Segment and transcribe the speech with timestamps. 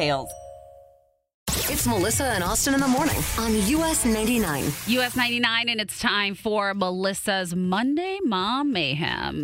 [0.00, 4.62] It's Melissa and Austin in the morning on US 99.
[4.86, 9.40] US 99, and it's time for Melissa's Monday Mom Mayhem.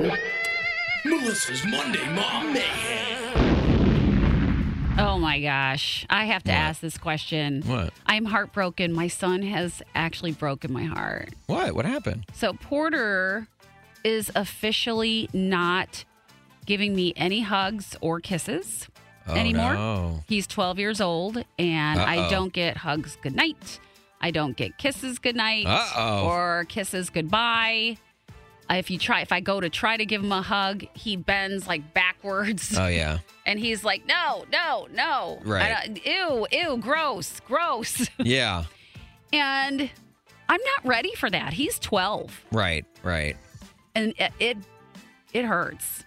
[1.04, 3.34] Melissa's Monday Mom Mayhem.
[4.96, 6.06] Oh my gosh.
[6.08, 6.56] I have to What?
[6.58, 7.62] ask this question.
[7.66, 7.92] What?
[8.06, 8.92] I'm heartbroken.
[8.92, 11.30] My son has actually broken my heart.
[11.46, 11.74] What?
[11.74, 12.26] What happened?
[12.32, 13.48] So Porter
[14.04, 16.04] is officially not
[16.64, 18.86] giving me any hugs or kisses
[19.26, 19.74] Oh, anymore.
[19.74, 20.24] no.
[20.28, 22.30] He's 12 years old and I Uh-oh.
[22.30, 23.80] don't get hugs goodnight.
[24.20, 26.26] I don't get kisses goodnight Uh-oh.
[26.26, 27.96] or kisses goodbye.
[28.70, 31.66] If you try, if I go to try to give him a hug, he bends
[31.66, 33.18] like backwards, Oh yeah.
[33.46, 35.38] and he's like, "No, no, no!
[35.44, 36.00] Right.
[36.06, 38.64] ew, ew, gross, gross." Yeah.
[39.34, 39.90] and
[40.48, 41.52] I'm not ready for that.
[41.52, 42.86] He's 12, Right.
[43.02, 43.36] Right.
[43.94, 44.56] and it it,
[45.34, 46.04] it hurts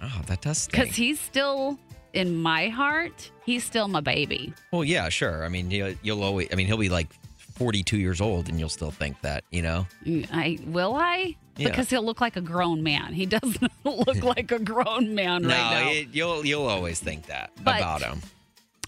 [0.00, 1.78] Oh, that does because he's still
[2.14, 3.30] in my heart.
[3.44, 4.52] He's still my baby.
[4.70, 5.44] Well, yeah, sure.
[5.44, 6.48] I mean, you'll, you'll always.
[6.52, 9.86] I mean, he'll be like 42 years old, and you'll still think that, you know.
[10.04, 11.68] Mm, I will I Yeah.
[11.68, 13.12] because he'll look like a grown man.
[13.12, 15.90] He doesn't look like a grown man no, right now.
[15.90, 18.20] it- you'll you'll always think that But- about him.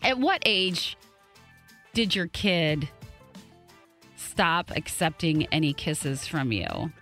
[0.03, 0.97] At what age
[1.95, 2.89] did your kid
[4.17, 6.93] stop accepting any kisses from you?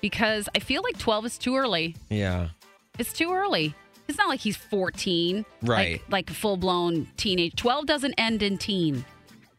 [0.00, 1.96] Because I feel like 12 is too early.
[2.08, 2.50] Yeah.
[2.98, 3.74] It's too early.
[4.10, 6.02] It's not like he's 14, Right.
[6.08, 7.54] Like, like full blown teenage.
[7.54, 9.04] 12 doesn't end in teen.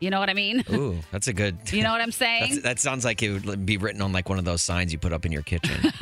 [0.01, 0.65] You know what I mean?
[0.73, 1.57] Ooh, that's a good.
[1.71, 2.49] You know what I'm saying?
[2.49, 4.99] That's, that sounds like it would be written on like one of those signs you
[4.99, 5.93] put up in your kitchen.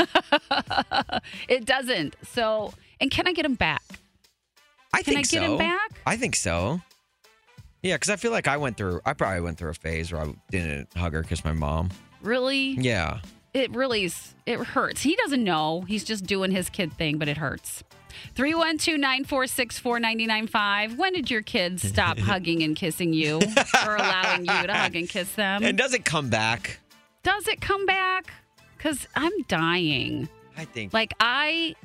[1.48, 2.16] it doesn't.
[2.24, 3.84] So, and can I get him back?
[4.94, 5.52] I Can think I get so.
[5.52, 5.92] him back?
[6.08, 6.82] I think so.
[7.84, 9.02] Yeah, because I feel like I went through.
[9.06, 11.90] I probably went through a phase where I didn't hug or kiss my mom.
[12.24, 12.72] Really?
[12.80, 13.20] Yeah.
[13.54, 14.34] It really is.
[14.46, 15.02] It hurts.
[15.02, 15.82] He doesn't know.
[15.82, 17.84] He's just doing his kid thing, but it hurts.
[18.36, 20.98] 312 946 4995.
[20.98, 23.40] When did your kids stop hugging and kissing you
[23.86, 25.64] or allowing you to hug and kiss them?
[25.64, 26.80] And does it come back?
[27.24, 28.34] Does it come back?
[28.78, 30.30] Because I'm dying.
[30.58, 30.94] I think.
[30.94, 31.76] Like, I,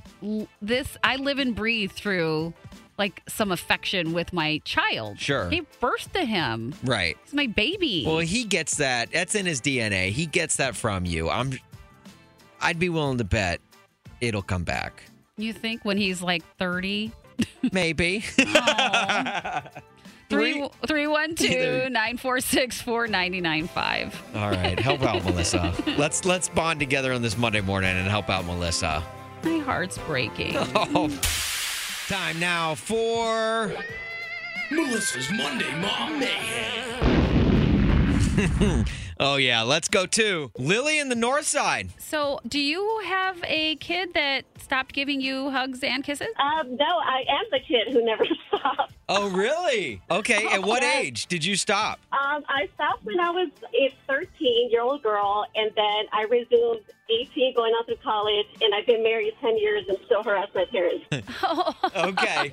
[0.60, 2.54] this, I live and breathe through
[2.98, 5.18] like some affection with my child.
[5.18, 5.50] Sure.
[5.50, 6.74] He birthed to him.
[6.84, 7.16] Right.
[7.24, 8.04] It's my baby.
[8.06, 9.10] Well, he gets that.
[9.12, 10.10] That's in his DNA.
[10.10, 11.28] He gets that from you.
[11.28, 11.58] I'm.
[12.60, 13.60] I'd be willing to bet
[14.20, 15.02] it'll come back.
[15.36, 17.12] You think when he's like 30?
[17.72, 18.24] Maybe.
[20.30, 21.84] Three three one Either.
[21.84, 24.20] two nine four six four ninety nine five.
[24.34, 25.72] All right, help out Melissa.
[25.98, 29.02] Let's let's bond together on this Monday morning and help out Melissa.
[29.44, 30.54] My heart's breaking.
[30.56, 31.10] Oh,
[32.08, 33.72] time now for
[34.70, 37.23] Melissa's Monday Mom Mayhem.
[39.20, 41.90] Oh yeah, let's go to Lily in the North Side.
[41.98, 46.26] So, do you have a kid that stopped giving you hugs and kisses?
[46.36, 48.93] Um, no, I am the kid who never stopped.
[49.08, 50.00] Oh really?
[50.10, 50.46] Okay.
[50.50, 50.96] At what Yes.
[51.04, 52.00] age did you stop?
[52.12, 53.48] Um, I stopped when I was
[53.78, 58.74] a 13 year old girl, and then I resumed 18 going on through college, and
[58.74, 61.04] I've been married 10 years and still harass my parents.
[61.96, 62.52] Okay.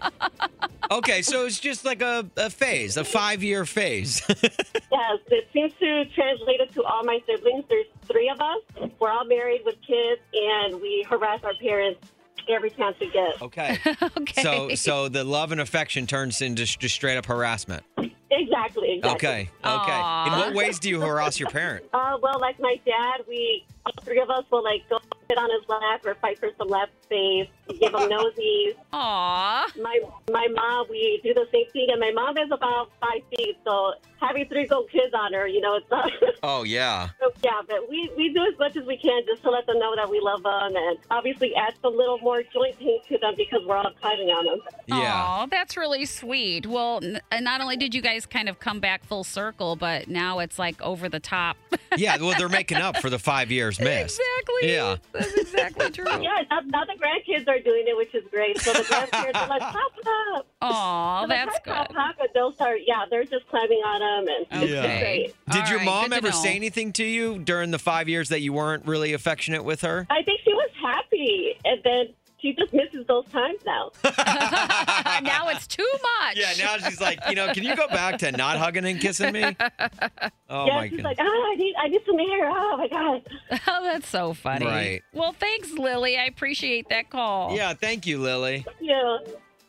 [0.92, 4.22] okay, so it's just like a, a phase, a five year phase.
[4.30, 7.66] yes, it seems to translate it to all my siblings.
[7.70, 8.92] There's three of us.
[9.00, 12.02] We're all married with kids, and we harass our parents
[12.50, 13.42] every chance we get.
[13.42, 13.78] okay.
[14.18, 14.42] okay.
[14.42, 17.84] So so the love and affection turns into just straight up harassment.
[18.34, 19.28] Exactly, exactly.
[19.28, 19.50] Okay.
[19.66, 20.28] Okay.
[20.28, 21.86] In what ways do you harass your parent?
[21.94, 25.50] Uh, well, like my dad, we all three of us will like go sit on
[25.52, 28.76] his lap or fight for some lap space, give him nosies.
[28.94, 29.68] Aw.
[29.82, 30.00] My
[30.32, 33.94] my mom, we do the same thing, and my mom is about five feet, so
[34.22, 36.10] having three little kids on her, you know, it's not.
[36.44, 37.10] Oh yeah.
[37.20, 39.80] So, yeah, but we, we do as much as we can just to let them
[39.80, 43.34] know that we love them and obviously add some little more joint pain to them
[43.38, 44.60] because we're all climbing on them.
[44.88, 45.14] Yeah.
[45.14, 46.66] Aw, that's really sweet.
[46.66, 50.40] Well, n- not only did you guys kind of come back full circle, but now
[50.40, 51.58] it's like over the top.
[51.98, 52.16] Yeah.
[52.22, 54.18] Well, they're making up for the five years missed.
[54.18, 54.72] exactly.
[54.74, 54.96] Yeah.
[55.12, 56.06] That's exactly true.
[56.22, 58.58] Yeah, now, now the grandkids are doing it, which is great.
[58.62, 60.46] So the grandparents are like, Papa!
[60.62, 61.96] Aw, So that's the Papa, good.
[61.98, 64.36] Papa, they'll start, yeah, they're just climbing on them.
[64.52, 65.36] And it's great.
[65.52, 66.42] Did All your right, mom ever know.
[66.42, 70.08] say anything to you during the five years that you weren't really affectionate with her?
[70.10, 72.06] I think she was happy, and then
[72.42, 73.92] she just misses those times now.
[75.24, 76.38] now it's too much.
[76.38, 79.32] Yeah, now she's like, you know, can you go back to not hugging and kissing
[79.34, 79.44] me?
[80.54, 81.06] Oh yeah, my she's god.
[81.06, 82.50] like, oh, I need, I need some air.
[82.52, 83.22] Oh my god.
[83.68, 84.66] Oh, that's so funny.
[84.66, 85.02] Right.
[85.14, 86.18] Well, thanks, Lily.
[86.18, 87.56] I appreciate that call.
[87.56, 88.66] Yeah, thank you, Lily.
[88.82, 89.18] Yeah,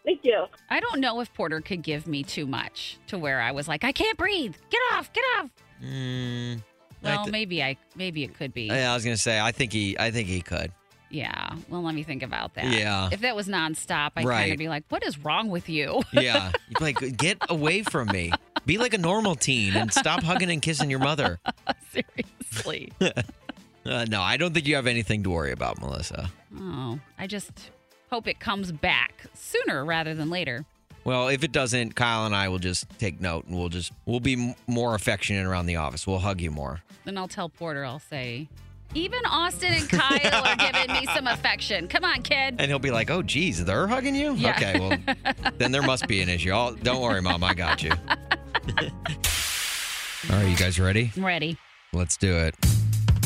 [0.05, 0.47] thank you.
[0.71, 3.85] I don't know if Porter could give me too much to where I was like,
[3.85, 4.57] I can't breathe.
[4.71, 5.13] Get off.
[5.13, 5.51] Get off.
[5.85, 6.61] Mm,
[7.05, 8.63] Well, th- maybe I maybe it could be.
[8.65, 10.73] yeah, I was gonna say, I think he, I think he could.
[11.13, 11.55] Yeah.
[11.69, 12.65] Well, let me think about that.
[12.73, 13.09] Yeah.
[13.13, 16.03] If that was nonstop, I'd kind of be like, what is wrong with you?
[16.13, 18.33] Yeah, You'd be like, get away from me.
[18.67, 21.39] Be like a normal teen and stop hugging and kissing your mother.
[21.93, 22.93] Seriously.
[23.85, 26.31] Uh, no, I don't think you have anything to worry about, Melissa.
[26.57, 27.71] oh, I just
[28.13, 30.65] hope it comes back sooner rather than later.
[31.03, 34.21] Well, if it doesn't, Kyle and I will just take note and we'll just we'll
[34.21, 36.07] be m- more affectionate around the office.
[36.07, 36.81] We'll hug you more.
[37.05, 38.49] Then I'll tell Porter, I'll say,
[38.95, 41.89] even Austin and Kyle are giving me some affection.
[41.89, 42.57] Come on, kid.
[42.59, 44.51] And he'll be like, "Oh, geez, they're hugging you." Yeah.
[44.57, 44.99] Okay, well,
[45.59, 46.53] then there must be an issue.
[46.53, 47.91] I'll, don't worry, Mom, I got you.
[50.31, 51.13] All right, you guys ready?
[51.17, 51.59] I'm ready.
[51.93, 52.55] Let's do it.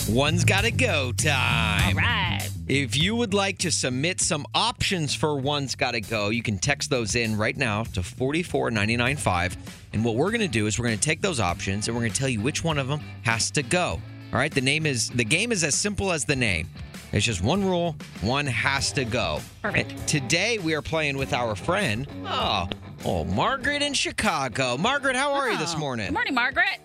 [0.09, 1.97] One's got to go time.
[1.97, 2.49] right.
[2.69, 6.91] If you would like to submit some options for One's Gotta Go, you can text
[6.91, 9.57] those in right now to 44995.
[9.93, 12.03] And what we're going to do is we're going to take those options and we're
[12.03, 14.01] going to tell you which one of them has to go.
[14.37, 16.69] All right, the name is the game is as simple as the name.
[17.11, 19.41] It's just one rule, one has to go.
[19.63, 19.93] Perfect.
[19.93, 22.69] And today we are playing with our friend, oh,
[23.07, 24.77] oh, Margaret in Chicago.
[24.77, 25.79] Margaret, how are you this Oh.
[25.79, 26.09] morning?
[26.09, 26.81] Good morning, Margaret.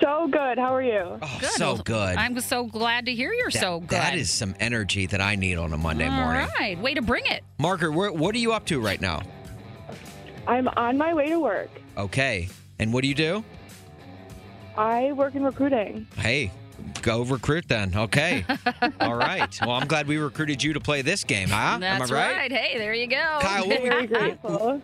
[0.00, 0.58] So good.
[0.58, 1.18] How are you?
[1.20, 1.50] Oh, Good.
[1.50, 2.18] so good.
[2.18, 3.88] I'm so glad to hear you're That- so good.
[3.88, 6.46] That is some energy that I need on a Monday All morning.
[6.60, 6.78] right.
[6.78, 7.42] Way to bring it.
[7.58, 9.22] Margaret, where, what are you up to right now?
[10.46, 11.70] I'm on my way to work.
[11.98, 12.48] Okay.
[12.78, 13.42] And what do you do?
[14.76, 16.06] I work in recruiting.
[16.16, 16.52] Hey,
[17.06, 17.94] go recruit then.
[17.94, 18.44] Okay.
[19.00, 19.56] All right.
[19.62, 21.78] Well, I'm glad we recruited you to play this game, huh?
[21.78, 22.36] That's Am I right?
[22.36, 22.52] right.
[22.52, 23.38] Hey, there you go.
[23.40, 24.82] Kyle, what we, Very grateful.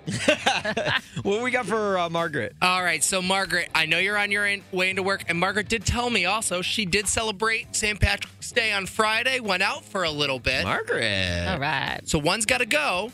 [1.23, 2.55] what we got for uh, Margaret?
[2.63, 5.69] All right, so Margaret, I know you're on your in- way into work, and Margaret
[5.69, 7.99] did tell me also she did celebrate St.
[7.99, 10.63] Patrick's Day on Friday, went out for a little bit.
[10.63, 11.49] Margaret.
[11.49, 12.01] All right.
[12.05, 13.11] So one's got to go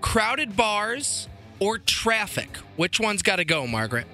[0.00, 1.28] crowded bars
[1.60, 2.56] or traffic.
[2.76, 4.06] Which one's got to go, Margaret?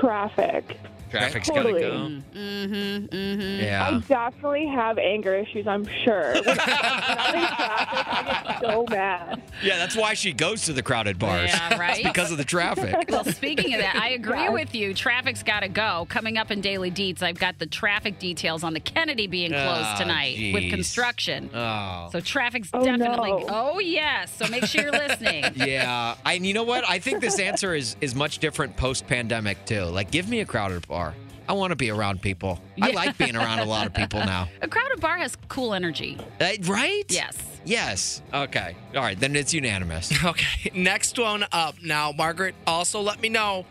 [0.00, 0.78] Traffic.
[1.10, 1.80] Traffic's Totally.
[1.82, 2.38] gotta go.
[2.38, 3.06] Mm-hmm.
[3.16, 3.64] Mm-hmm.
[3.64, 3.88] Yeah.
[3.88, 6.34] I definitely have anger issues, I'm sure.
[6.34, 9.42] When I'm in traffic, I get so mad.
[9.62, 11.50] Yeah, that's why she goes to the crowded bars.
[11.52, 11.98] Yeah, right?
[11.98, 12.94] It's because of the traffic.
[13.16, 14.50] Well, speaking of that, I agree Yeah.
[14.50, 14.92] with you.
[14.92, 16.06] Traffic's got to go.
[16.10, 19.86] Coming up in Daily Deets, I've got the traffic details on the Kennedy being closed
[19.94, 21.48] Oh, tonight with construction.
[21.54, 22.08] Oh.
[22.12, 23.30] So traffic's Oh, definitely.
[23.30, 23.46] no.
[23.48, 24.34] Oh yes.
[24.36, 25.44] So make sure you're listening.
[25.54, 26.86] Yeah, and you know what?
[26.88, 29.84] I think this answer is is much different post pandemic too.
[29.84, 31.05] Like, give me a crowded bar.
[31.48, 32.60] I want to be around people.
[32.80, 34.48] I like being around a lot of people now.
[34.62, 36.18] A crowded bar has cool energy.
[36.40, 37.04] Uh, right?
[37.08, 37.36] Yes.
[37.64, 38.22] Yes.
[38.34, 38.76] Okay.
[38.94, 39.18] All right.
[39.18, 40.12] Then it's unanimous.
[40.24, 41.76] Okay, next one up.
[41.82, 43.64] Now, Margaret also let me know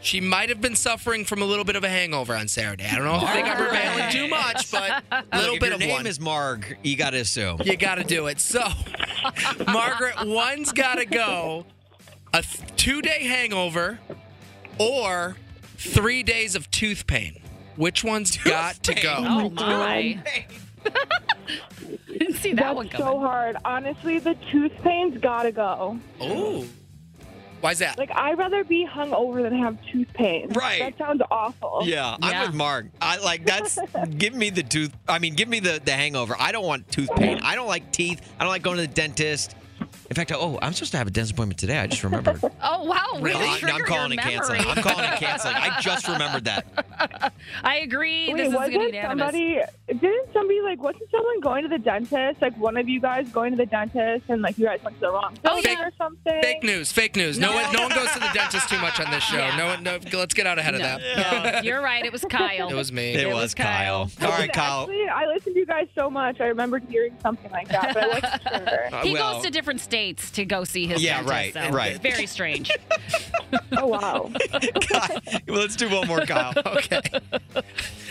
[0.00, 2.86] she might have been suffering from a little bit of a hangover on Saturday.
[2.86, 5.66] I don't know if they got revealing too much, but a little Look, if bit
[5.66, 6.06] your of name one.
[6.06, 7.60] is Marg, you got to assume.
[7.64, 8.38] You got to do it.
[8.40, 8.62] So,
[9.66, 11.66] Margaret, one's got to go
[12.32, 13.98] a th- two day hangover
[14.78, 15.36] or
[15.78, 17.40] three days of tooth pain.
[17.76, 19.14] Which one's got to go?
[19.18, 20.22] Oh, oh my.
[22.08, 23.12] Didn't see that one That's coming.
[23.14, 23.56] so hard.
[23.64, 25.98] Honestly, the tooth pain's gotta go.
[26.20, 26.66] Oh.
[27.60, 27.98] Why's that?
[27.98, 30.48] Like, I'd rather be hungover than have tooth pain.
[30.50, 30.78] Right.
[30.78, 31.80] That sounds awful.
[31.84, 32.28] Yeah, Yeah.
[32.28, 32.86] I'm with Mark.
[33.00, 33.78] I like that's.
[34.18, 34.92] give me the tooth.
[35.08, 36.36] I mean, give me the the hangover.
[36.38, 37.40] I don't want tooth pain.
[37.42, 38.20] I don't like teeth.
[38.38, 39.56] I don't like going to the dentist.
[40.10, 41.78] In fact, oh, I'm supposed to have a dentist appointment today.
[41.78, 42.40] I just remembered.
[42.60, 43.20] Oh wow.
[43.20, 44.60] Way No, I- trigger I'm calling your and canceling.
[44.66, 45.54] I'm calling and canceling.
[45.56, 47.32] I just remembered that.
[47.64, 48.28] I agree.
[48.32, 49.26] Wait, this wasn't going to be unanimous.
[49.32, 49.60] somebody?
[49.88, 50.82] Didn't somebody like?
[50.82, 52.42] Wasn't someone going to the dentist?
[52.42, 55.00] Like one of you guys going to the dentist, and like you guys went to
[55.02, 55.86] the wrong Oh, yeah.
[55.86, 56.42] or something?
[56.42, 57.38] Fake news, fake news.
[57.38, 59.38] No, one, no one goes to the dentist too much on this show.
[59.38, 59.56] Yeah.
[59.56, 59.98] No one, no.
[60.12, 61.00] Let's get out ahead of that.
[61.54, 62.04] no, you're right.
[62.04, 62.68] It was Kyle.
[62.68, 63.14] It was me.
[63.14, 64.10] It, It was was Kyle.
[64.18, 64.30] Kyle.
[64.32, 64.80] All right, Kyle.
[64.82, 66.40] Actually, I listened to you guys so much.
[66.40, 68.94] I remembered hearing something like that, but I wasn't sure.
[68.94, 69.97] Uh, He well, goes to different states
[70.32, 71.92] to go see his Yeah, dentist, right, so right.
[71.92, 72.70] It's very strange.
[73.72, 74.30] Oh wow.
[74.90, 76.52] Kyle- well, let's do one more, Kyle.
[76.66, 77.00] Okay.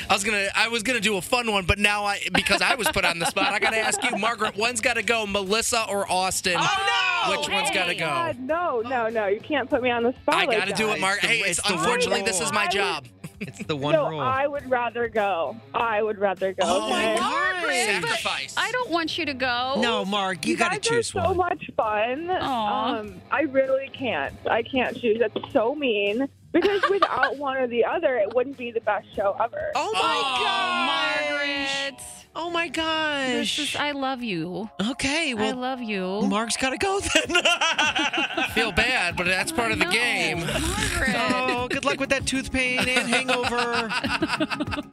[0.09, 2.75] I was gonna, I was gonna do a fun one, but now I, because I
[2.75, 4.55] was put on the spot, I gotta ask you, Margaret.
[4.55, 6.55] One's got to go, Melissa or Austin.
[6.57, 7.37] Oh, no!
[7.37, 8.05] Which one's got to oh, go?
[8.05, 9.27] God, no, no, no!
[9.27, 10.35] You can't put me on the spot.
[10.35, 10.97] I got to do that.
[10.97, 11.25] it, Margaret.
[11.25, 13.05] Hey, It's it's, the one unfortunately this is my I job.
[13.39, 14.19] It's the one no, rule.
[14.19, 15.55] I would rather go.
[15.73, 16.63] I would rather go.
[16.63, 17.19] Oh my okay?
[17.19, 18.01] God!
[18.01, 18.55] Sacrifice.
[18.57, 19.75] I don't want you to go.
[19.79, 21.37] no, Mark, you, You got to guys choose are so one.
[21.37, 22.29] much fun.
[22.31, 22.97] Aw.
[22.99, 24.33] Um, I really can't.
[24.49, 25.19] I can't choose.
[25.19, 26.27] That's so mean.
[26.61, 29.71] Because without one or the other, it wouldn't be the best show ever.
[29.75, 31.29] Oh my Oh, gosh.
[31.29, 32.01] Margaret.
[32.35, 33.59] Oh my This gosh.
[33.59, 34.69] is, I love you.
[34.91, 36.21] okay, Well, I love you.
[36.27, 37.35] Mark's got to go then.
[38.53, 40.39] feel bad, but that's part of the No, game.
[40.39, 41.15] Margaret.
[41.17, 43.89] oh, good luck with that tooth pain and hangover.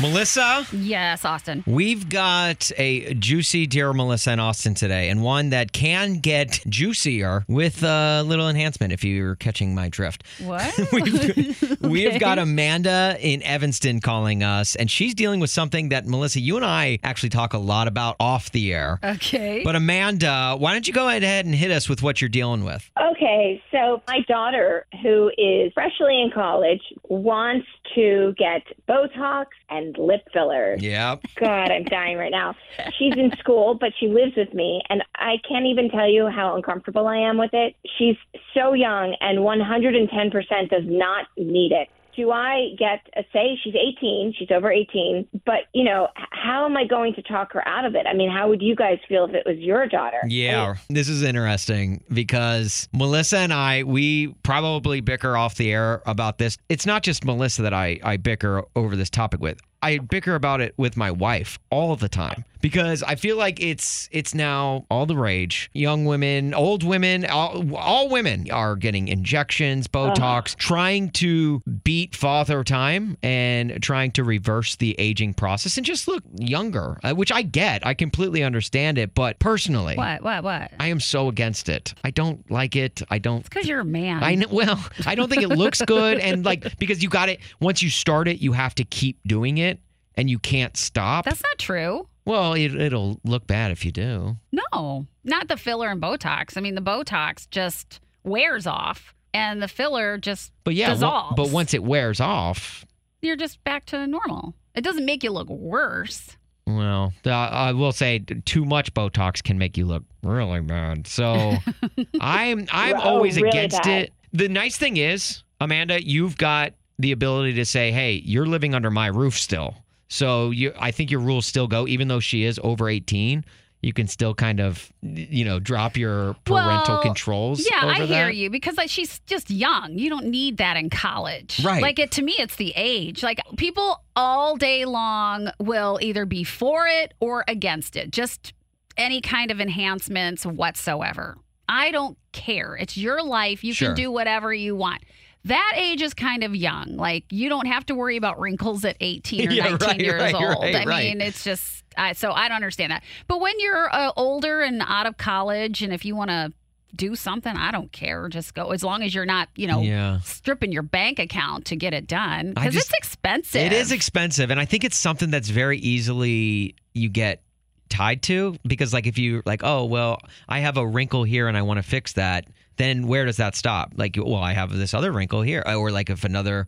[0.00, 1.64] Melissa, Yes, Austin.
[1.66, 7.44] we've got a juicy Dear Melissa and Austin today, and one that can get juicier
[7.48, 10.22] with a little enhancement if you're catching my drift.
[10.44, 10.72] What?
[10.92, 16.40] we've, we've got Amanda in Evanston calling us, and she's dealing with something that Melissa,
[16.40, 19.00] you and I actually talk a lot about off the air.
[19.02, 19.62] okay.
[19.64, 22.88] But Amanda, why don't you go ahead and hit us with what you're dealing with?
[22.96, 26.80] Uh, Okay, so my daughter, who is freshly in college,
[27.10, 30.82] wants to get Botox and lip fillers.
[30.82, 31.16] Yeah.
[31.36, 32.54] God, I'm dying right now.
[32.98, 36.56] She's in school, but she lives with me, and I can't even tell you how
[36.56, 37.76] uncomfortable I am with it.
[37.98, 38.16] She's
[38.54, 41.88] so young and 110% does not need it.
[42.18, 43.56] Do I get a say?
[43.62, 47.66] She's 18, she's over 18, but you know, how am I going to talk her
[47.66, 48.08] out of it?
[48.08, 50.18] I mean, how would you guys feel if it was your daughter?
[50.26, 56.38] Yeah, this is interesting because Melissa and I, we probably bicker off the air about
[56.38, 56.58] this.
[56.68, 59.60] It's not just Melissa that I, I bicker over this topic with.
[59.82, 64.08] I bicker about it with my wife all the time because I feel like it's
[64.12, 65.70] it's now all the rage.
[65.72, 72.64] Young women, old women, all, all women are getting injections, Botox, trying to beat father
[72.64, 77.42] time and trying to reverse the aging process and just look younger, uh, which I
[77.42, 77.86] get.
[77.86, 80.22] I completely understand it, but personally, what?
[80.22, 80.44] What?
[80.44, 80.72] What?
[80.80, 81.94] I am so against it.
[82.04, 83.02] I don't like it.
[83.10, 83.40] I don't.
[83.40, 84.22] It's because you're a man.
[84.22, 84.46] I know.
[84.50, 87.40] Well, I don't think it looks good, and like because you got it.
[87.60, 89.77] Once you start it, you have to keep doing it,
[90.18, 91.24] and you can't stop.
[91.24, 92.06] That's not true.
[92.26, 94.36] well, it, it'll look bad if you do.
[94.52, 96.56] No, not the filler and Botox.
[96.58, 101.36] I mean, the Botox just wears off, and the filler just But yeah, well, dissolves.
[101.36, 102.84] but once it wears off,
[103.22, 104.54] you're just back to normal.
[104.74, 106.36] It doesn't make you look worse.
[106.66, 111.06] well, uh, I will say too much Botox can make you look really bad.
[111.06, 111.54] So
[112.20, 114.02] I'm I'm Oh, always really against bad.
[114.04, 114.12] it.
[114.32, 118.90] The nice thing is, Amanda, you've got the ability to say, "Hey, you're living under
[118.90, 119.74] my roof still."
[120.08, 123.44] So you, I think your rules still go, even though she is over 18.
[123.80, 127.64] You can still kind of, you know, drop your parental Well, controls.
[127.64, 128.34] Yeah, I hear that.
[128.34, 129.96] you because like she's just young.
[129.96, 131.60] You don't need that in college.
[131.64, 131.80] Right.
[131.80, 133.22] Like it to me, it's the age.
[133.22, 138.10] Like people all day long will either be for it or against it.
[138.10, 138.52] Just
[138.96, 141.38] any kind of enhancements whatsoever.
[141.68, 142.74] I don't care.
[142.74, 143.62] It's your life.
[143.62, 143.90] You Sure.
[143.90, 145.02] can do whatever you want.
[145.44, 146.96] That age is kind of young.
[146.96, 150.20] Like you don't have to worry about wrinkles at 18 or Yeah, 19 right, years
[150.22, 150.62] right, old.
[150.62, 153.02] right, I mean, it's just I, so I don't understand that.
[153.26, 156.52] But when you're uh, older and out of college, and if you want to
[156.94, 158.28] do something, I don't care.
[158.28, 160.20] Just go as long as you're not, you know, Yeah.
[160.20, 163.60] stripping your bank account to get it done because it's expensive.
[163.60, 167.42] It is expensive, and I think it's something that's very easily you get
[167.90, 171.56] tied to because, like, if you like, oh well, I have a wrinkle here and
[171.56, 172.46] I want to fix that,
[172.78, 173.92] then where does that stop?
[173.96, 176.66] Like, well, I have this other wrinkle here, or like if another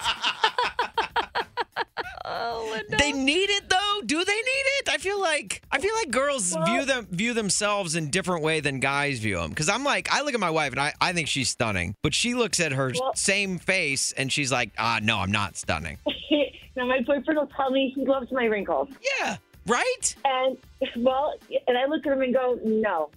[2.25, 2.98] oh, Linda.
[2.98, 4.01] They need it though.
[4.06, 4.89] Do they need it?
[4.89, 8.79] I feel like I feel like girls view them view themselves in different way than
[8.79, 9.50] guys view them.
[9.50, 12.13] Because I'm like, I look at my wife and I, I think she's stunning, but
[12.13, 15.98] she looks at her Well- same face and she's like, ah, no, I'm not stunning.
[16.75, 18.89] now, my boyfriend will tell me he loves my wrinkles.
[19.20, 20.15] Yeah, right.
[20.24, 20.58] And,
[20.98, 21.34] well,
[21.67, 23.10] and I look at him and go, no.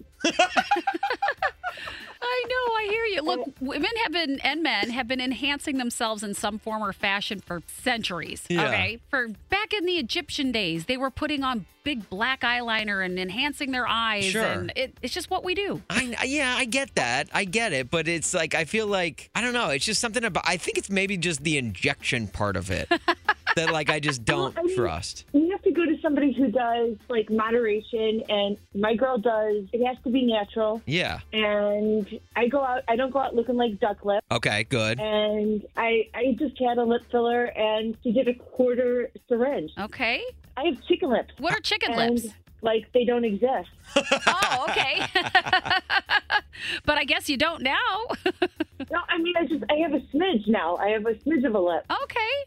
[2.27, 3.21] I know, I hear you.
[3.21, 7.39] Look, women have been and men have been enhancing themselves in some form or fashion
[7.39, 8.43] for centuries.
[8.49, 8.67] Yeah.
[8.67, 8.99] Okay.
[9.09, 13.71] For back in the Egyptian days, they were putting on big black eyeliner and enhancing
[13.71, 14.25] their eyes.
[14.25, 14.43] Sure.
[14.43, 15.81] And it, it's just what we do.
[15.89, 17.29] I yeah, I get that.
[17.31, 19.69] I get it, but it's like I feel like I don't know.
[19.69, 20.45] It's just something about.
[20.47, 22.91] I think it's maybe just the injection part of it
[23.55, 25.25] that like I just don't I mean- trust.
[25.33, 29.63] You have to go to somebody who does like moderation, and my girl does.
[29.73, 30.81] It has to be natural.
[30.85, 31.19] Yeah.
[31.33, 32.83] And I go out.
[32.87, 34.23] I don't go out looking like duck lip.
[34.31, 34.65] Okay.
[34.65, 34.99] Good.
[34.99, 39.71] And I, I just had a lip filler, and she did a quarter syringe.
[39.79, 40.23] Okay.
[40.57, 41.33] I have chicken lips.
[41.39, 42.33] What are chicken and, lips?
[42.61, 43.69] Like they don't exist.
[44.27, 45.05] Oh, okay.
[46.85, 48.07] but I guess you don't now.
[48.91, 50.75] No, I mean I just I have a smidge now.
[50.75, 51.85] I have a smidge of a lip.
[52.03, 52.04] okay.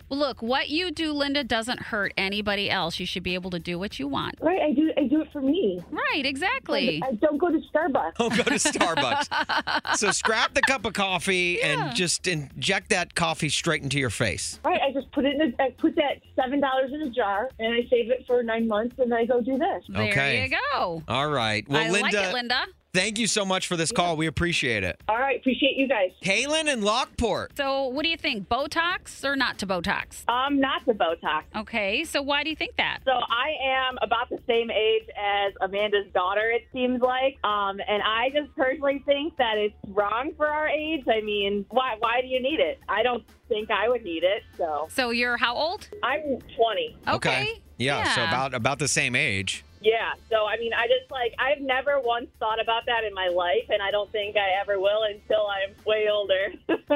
[0.09, 2.99] Well, look, what you do, Linda, doesn't hurt anybody else.
[2.99, 4.37] You should be able to do what you want.
[4.41, 4.91] Right, I do.
[4.97, 5.81] I do it for me.
[5.91, 7.03] Right, exactly.
[7.05, 8.15] I don't go to Starbucks.
[8.17, 9.97] Don't go to Starbucks.
[9.97, 11.89] so scrap the cup of coffee Yeah.
[11.89, 14.59] and just inject that coffee straight into your face.
[14.65, 15.55] Right, I just put it in.
[15.59, 18.67] A, I put that seven dollars in a jar, and I save it for nine
[18.67, 19.85] months, and I go do this.
[19.89, 20.45] There Okay.
[20.45, 21.03] you go.
[21.09, 21.69] All right.
[21.69, 22.65] Well, I Linda, like it, Linda.
[22.99, 24.17] Thank you so much for this call.
[24.17, 25.01] We appreciate it.
[25.09, 26.11] All right, appreciate you guys.
[26.23, 27.57] Kaylin and Lockport.
[27.57, 28.49] So, what do you think?
[28.49, 30.29] Botox or not to Botox?
[30.29, 31.45] Um, not the Botox.
[31.57, 32.99] Okay, so why do you think that?
[33.05, 37.39] So I am about the same age as Amanda's daughter, it seems like.
[37.45, 41.05] Um, and I just personally think that it's wrong for our age.
[41.09, 42.81] I mean, why why do you need it?
[42.89, 44.43] I don't think I would need it.
[44.57, 45.89] So So, you're how old?
[46.03, 46.97] I'm 20.
[47.09, 47.61] Okay.
[47.79, 49.65] Yeah, so about about the same age.
[49.81, 50.13] Yeah.
[50.31, 53.67] So I mean, I just like I've never once thought about that in my life,
[53.69, 56.53] and I don't think I ever will until I'm way older.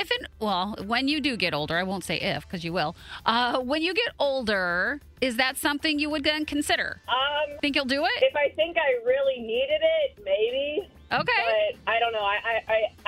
[0.00, 2.94] If it, well, when you do get older, I won't say if because you will.
[3.26, 7.00] Uh, when you get older, is that something you would then consider?
[7.08, 8.22] um, Think you'll do it?
[8.22, 10.88] if I think I really needed it, maybe.
[11.10, 11.22] Okay.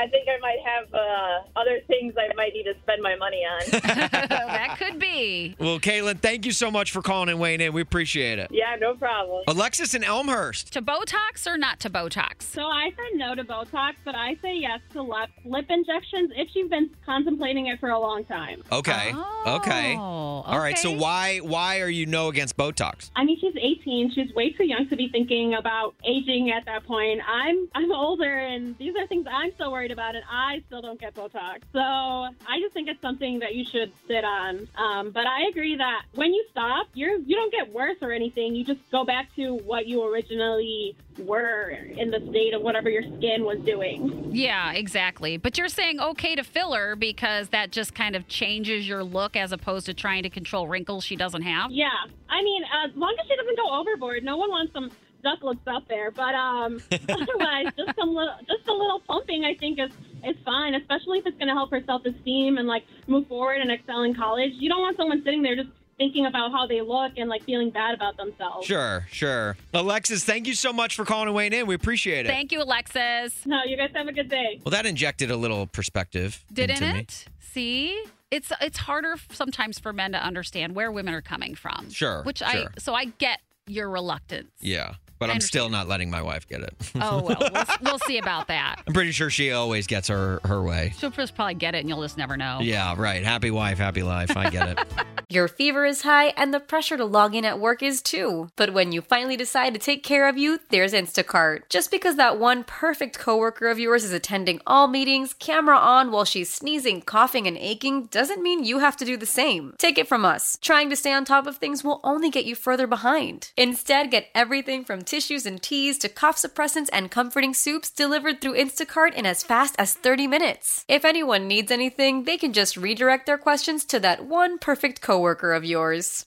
[0.00, 3.02] I, I, I think I might have uh, other things I might need to spend
[3.02, 3.61] my money on.
[3.71, 5.54] that could be.
[5.59, 7.73] Well, Kaylin, thank you so much for calling and weighing in.
[7.73, 8.49] We appreciate it.
[8.50, 9.45] yeah, no problem.
[9.49, 10.73] Alexis in Elmhurst.
[10.73, 12.42] To Botox or not to Botox?
[12.42, 16.48] So I said no to Botox, but I say yes to lip, lip injections if
[16.55, 18.62] you've been contemplating it for a long time.
[18.72, 19.12] Okay.
[19.46, 19.96] okay.
[19.96, 20.79] Oh, All right.
[20.79, 23.11] So why why are you no against Botox?
[23.16, 24.12] I mean, she's 18.
[24.14, 27.20] She's way too young to be thinking about aging at that point.
[27.29, 30.22] I'm I'm older, and these are things I'm so worried about, it.
[30.31, 31.61] I still don't get Botox.
[31.72, 34.68] So I just think it's something that you should sit on.
[34.76, 38.55] Um, but I agree that when you stop, you're you don't get worse or anything.
[38.55, 43.03] You just go back to what you originally were in the state of whatever your
[43.03, 44.31] skin was doing.
[44.33, 45.37] Yeah, exactly.
[45.37, 49.53] But you're saying okay to filler because that just kind of changes your look as
[49.53, 51.70] opposed to trying to control wrinkles she doesn't have.
[51.70, 51.90] Yeah,
[52.29, 54.90] I mean, as long as she doesn't go overboard, no one wants some
[55.22, 56.11] duck looks up there.
[56.11, 59.90] But um, otherwise, just some little, just a little pumping, I think is
[60.24, 63.61] is fine, especially if it's going to help her self esteem and like move forward
[63.61, 64.52] and excel in college.
[64.54, 67.70] You don't want someone sitting there just thinking about how they look and like feeling
[67.70, 68.66] bad about themselves.
[68.66, 69.56] Sure, sure.
[69.74, 71.66] Alexis, thank you so much for calling and weighing in.
[71.66, 72.30] We appreciate it.
[72.30, 73.44] Thank you, Alexis.
[73.44, 74.61] No, you guys have a good day.
[74.64, 76.42] well, that injected a little perspective.
[76.52, 77.00] Didn't into me.
[77.00, 77.26] it?
[77.38, 78.02] See?
[78.30, 81.90] It's it's harder sometimes for men to understand where women are coming from.
[81.90, 84.52] Sure, Which I so I get your reluctance.
[84.61, 86.74] Yeah, but I I'm still not letting my wife get it.
[86.96, 88.83] Oh well, we'll, we'll see about that.
[88.87, 90.94] I'm pretty sure she always gets her her way.
[90.98, 92.59] She'll just probably get it, and you'll just never know.
[92.61, 93.22] Yeah, right.
[93.22, 94.37] Happy wife, happy life.
[94.37, 94.78] I get it.
[95.30, 98.50] Your fever is high and the pressure to log in at work is too.
[98.56, 101.68] But when you finally decide to take care of you, there's Instacart.
[101.68, 106.24] Just because that one perfect coworker of yours is attending all meetings, camera on while
[106.24, 109.76] she's sneezing, coughing, and aching, doesn't mean you have to do the same.
[109.78, 110.59] Take it from us.
[110.61, 113.52] Trying to stay on top of things will only get you further behind.
[113.56, 118.55] Instead, get everything from tissues and teas to cough suppressants and comforting soups delivered through
[118.55, 120.85] Instacart in as fast as 30 minutes.
[120.87, 125.53] If anyone needs anything, they can just redirect their questions to that one perfect coworker
[125.53, 126.27] of yours.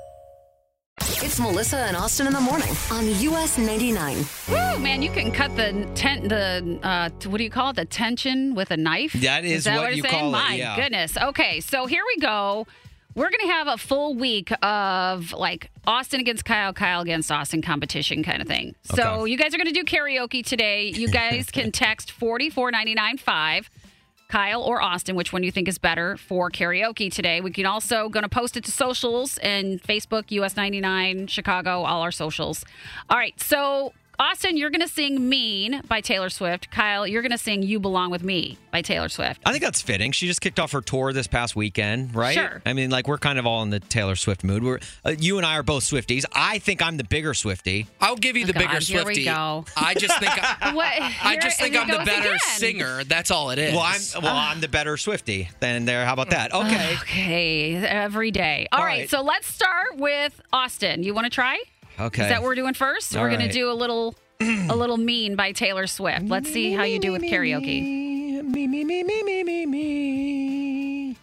[1.03, 4.17] It's Melissa and Austin in the morning on US 99.
[4.49, 7.75] Woo, man, you can cut the tent, the uh, what do you call it?
[7.77, 9.13] The tension with a knife.
[9.13, 10.13] That is, is that what, what you saying?
[10.13, 10.57] call My it.
[10.59, 10.75] Yeah.
[10.75, 11.17] goodness.
[11.17, 12.67] Okay, so here we go.
[13.15, 18.23] We're gonna have a full week of like Austin against Kyle, Kyle against Austin competition
[18.23, 18.75] kind of thing.
[18.83, 20.85] So you guys are gonna do karaoke today.
[20.89, 23.69] You guys can text 44995
[24.31, 27.41] Kyle or Austin, which one you think is better for karaoke today?
[27.41, 32.13] We can also going to post it to socials and Facebook, US99, Chicago, all our
[32.13, 32.63] socials.
[33.09, 36.69] All right, so Austin, you're going to sing "Mean" by Taylor Swift.
[36.69, 39.41] Kyle, you're going to sing "You Belong with Me" by Taylor Swift.
[39.47, 40.11] I think that's fitting.
[40.11, 42.35] She just kicked off her tour this past weekend, right?
[42.35, 42.61] Sure.
[42.63, 44.63] I mean, like we're kind of all in the Taylor Swift mood.
[44.63, 46.23] We're uh, you and I are both Swifties.
[46.33, 47.87] I think I'm the bigger Swiftie.
[47.99, 49.25] I'll give you the Oh, bigger God, here we Swiftie.
[49.25, 49.65] go.
[49.75, 50.93] I just think I, what?
[51.25, 52.39] I just think I'm the better again.
[52.57, 53.03] singer.
[53.05, 53.73] That's all it is.
[53.73, 55.49] Well, I'm well, I'm the better Swiftie.
[55.59, 56.05] Then there.
[56.05, 56.53] How about that?
[56.53, 56.93] Okay.
[57.01, 58.67] Okay, every day.
[58.71, 59.09] All All right, right.
[59.09, 61.01] so let's start with Austin.
[61.01, 61.57] You want to try?
[61.99, 62.23] Okay.
[62.23, 63.15] Is that what we're doing first?
[63.15, 63.51] All we're going right.
[63.51, 66.25] to do a little a little mean by Taylor Swift.
[66.25, 67.81] Let's see how you do with karaoke.
[68.43, 71.17] Me, me, me, me, me, me, me.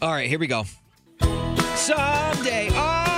[0.00, 0.64] All right, here we go.
[1.74, 3.15] Someday I'll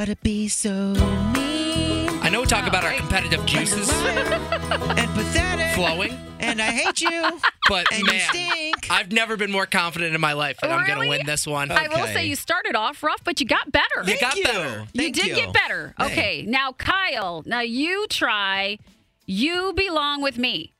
[0.00, 0.94] gotta be so
[1.34, 2.08] mean?
[2.22, 7.38] I know we talk about our competitive juices and pathetic flowing, and I hate you.
[7.68, 8.90] but And you man, stink.
[8.90, 11.18] I've never been more confident in my life that I'm going to Really?
[11.18, 11.70] win this one.
[11.70, 14.02] I will say you started off rough, but you got better.
[14.10, 14.44] You got you.
[14.44, 14.86] better.
[14.94, 15.34] You Thank did you.
[15.34, 15.92] get better.
[15.98, 16.04] Hey.
[16.06, 18.78] Okay, now Kyle, now you try.
[19.26, 20.72] You belong with me.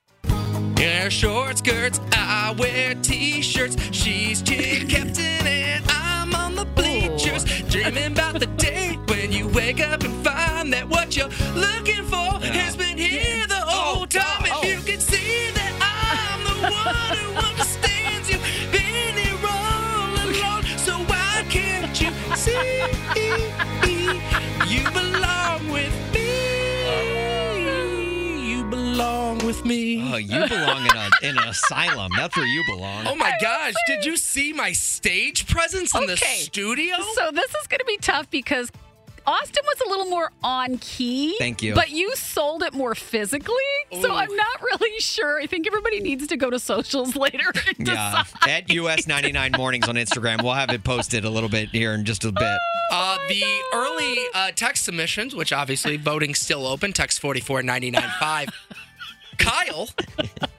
[0.78, 3.76] Yeah, short skirts, I wear t-shirts.
[3.92, 7.44] She's chick captain and I'm on the bleachers.
[7.68, 8.69] Dreaming about the day when you
[9.54, 14.06] wake up and find that what you're looking for has been here the oh, whole
[14.06, 14.44] time.
[14.44, 14.66] If oh, oh.
[14.66, 18.38] you can see that I'm the one who understands you,
[18.70, 20.62] been here all along.
[20.78, 22.80] So why can't you see
[24.68, 26.30] you belong with me?
[28.52, 30.12] You belong with me.
[30.12, 32.12] Oh, you belong in, a, in an asylum.
[32.16, 33.06] That's where you belong.
[33.06, 36.38] Oh my gosh, did you see my stage presence in the Okay.
[36.40, 36.96] studio?
[37.14, 38.70] So this is going to be tough because
[39.26, 41.36] Austin was a little more on key.
[41.38, 41.74] Thank you.
[41.74, 43.54] But you sold it more physically.
[44.00, 45.40] So I'm not really sure.
[45.40, 48.48] I think everybody needs to go to socials later and Yeah, decide.
[48.50, 50.42] at US 99 Mornings on Instagram.
[50.42, 52.58] We'll have it posted a little bit here in just a bit.
[52.92, 58.48] Uh, the early uh, text submissions, which obviously voting's still open, text 44995.
[59.38, 59.88] Kyle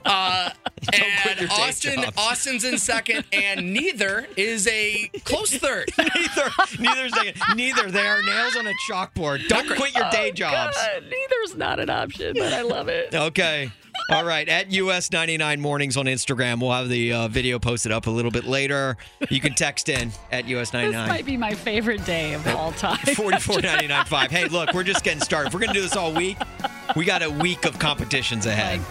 [0.06, 0.50] uh,
[0.94, 2.06] and Austin.
[2.18, 5.90] Austin's in second, and neither is a close third.
[5.98, 7.92] neither, neither, second, neither.
[7.92, 9.48] They are nails on a chalkboard.
[9.48, 10.78] Don't quit your day jobs.
[10.80, 13.14] Oh, neither's not an option, but I love it.
[13.14, 13.72] Okay.
[14.10, 14.48] All right.
[14.48, 18.32] At US 99 Mornings on Instagram, we'll have the uh, video posted up a little
[18.32, 18.98] bit later.
[19.30, 20.72] You can text in at US99.
[20.72, 21.08] This 99.
[21.08, 22.98] might be my favorite day of all time.
[22.98, 24.30] 44.99.5.
[24.30, 25.48] Hey, look, we're just getting started.
[25.48, 26.38] If we're going to do this all week,
[26.96, 28.82] we got a week of competitions ahead.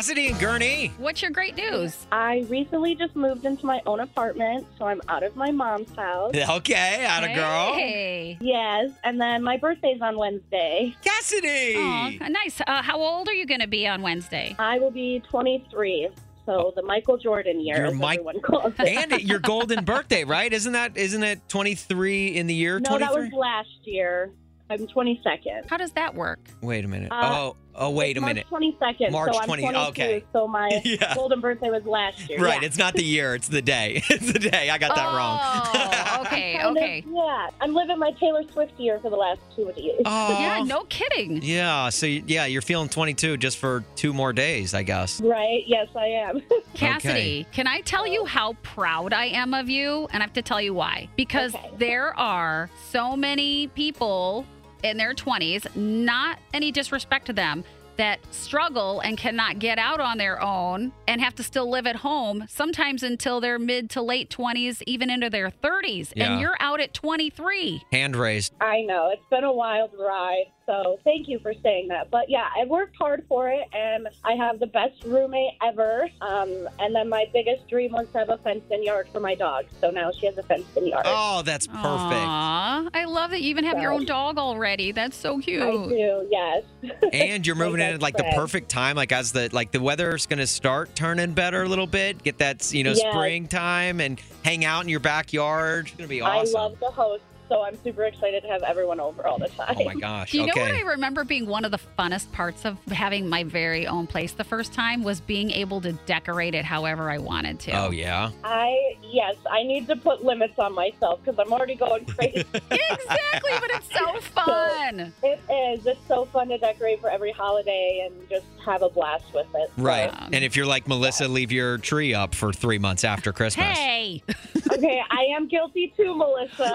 [0.00, 0.90] Cassidy and Gurnee.
[0.98, 2.06] What's your great news?
[2.12, 6.34] I recently just moved into my own apartment, so I'm out of my mom's house.
[6.34, 7.74] Okay, out of girl.
[7.74, 8.36] Hey.
[8.40, 10.94] Yes, and then my birthday's on Wednesday.
[11.02, 11.76] Cassidy.
[11.76, 12.60] Aw, nice.
[12.66, 14.56] Uh, how old are you going to be on Wednesday?
[14.58, 16.08] I will be 23,
[16.50, 19.12] so the Michael Jordan year, You're as Mike- everyone calls it.
[19.12, 20.52] And your golden birthday, right?
[20.52, 22.80] Isn't that isn't it 23 in the year?
[22.80, 24.32] no, that was last year.
[24.68, 25.68] I'm 22nd.
[25.68, 26.38] How does that work?
[26.62, 27.10] Wait a minute.
[27.10, 28.46] Uh, oh, oh, wait a March minute.
[28.50, 29.10] 22nd.
[29.10, 30.24] March so I'm 20 okay.
[30.32, 31.14] So my Yeah.
[31.14, 32.40] golden birthday was last year.
[32.40, 32.66] Right, Yeah.
[32.66, 34.02] it's not the year, it's the day.
[34.10, 34.68] It's the day.
[34.70, 35.38] I got that oh, wrong.
[35.42, 37.04] Oh, okay, of, okay.
[37.08, 40.02] yeah, I'm living my Taylor Swift year for the last two years.
[40.04, 40.38] Oh.
[40.38, 41.40] Yeah, no kidding.
[41.42, 45.20] Yeah, so yeah, you're feeling 22 just for two more days, I guess.
[45.20, 45.62] Right?
[45.66, 46.42] Yes, I am.
[46.74, 50.08] Cassidy, can I tell you how proud I am of you?
[50.12, 51.08] And I have to tell you why.
[51.16, 54.44] Because there are so many people
[54.82, 57.64] in their 20s, not any disrespect to them,
[57.96, 61.96] that struggle and cannot get out on their own and have to still live at
[61.96, 66.12] home, sometimes until their mid to late 20s, even into their 30s.
[66.16, 66.32] Yeah.
[66.32, 67.82] And you're out at 23.
[67.92, 68.54] Hand raised.
[68.58, 72.10] I know it's been a wild ride, so thank you for saying that.
[72.10, 76.08] But yeah, I worked hard for it, and I have the best roommate ever.
[76.20, 79.64] Um, and then my biggest dream was to have a fenced-in yard for my dog.
[79.80, 81.04] So now she has a fenced-in yard.
[81.08, 81.82] Oh, that's perfect.
[81.82, 84.92] Aw, I love that you even have your own dog already.
[84.92, 85.62] That's so cute.
[85.62, 86.62] I do, yes.
[87.12, 90.26] And you're moving in at like the perfect time, like as the like the weather's
[90.26, 92.22] gonna start turning better a little bit.
[92.22, 93.12] Get that you know Yes.
[93.12, 95.86] springtime and hang out in your backyard.
[95.88, 96.56] It's gonna be awesome.
[96.56, 99.74] I love the host, so I'm super excited to have everyone over all the time.
[99.76, 100.30] oh my gosh.
[100.30, 100.60] Do you okay.
[100.60, 104.06] know what I remember being one of the funnest parts of having my very own
[104.06, 107.72] place the first time was being able to decorate it however I wanted to.
[107.72, 108.30] oh yeah.
[108.44, 112.44] I yes, I need to put limits on myself because I'm already going crazy.
[112.54, 115.12] exactly, but it's so fun.
[115.24, 115.86] it is.
[115.86, 119.70] It's so fun to decorate for every holiday and just have a blast with it.
[119.76, 120.08] So- Right.
[120.08, 123.76] Um, and if you're like Melissa, leave your tree up for three months after Christmas.
[123.76, 124.22] Hey,
[124.72, 126.72] okay, I am guilty too, Melissa.